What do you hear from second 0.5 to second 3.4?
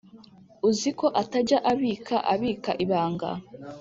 uziko atajya abika abika ibanga